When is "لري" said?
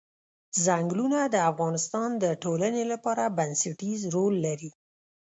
4.45-4.71